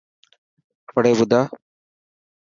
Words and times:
وڙي 0.93 1.11
ٻڌا. 1.17 1.41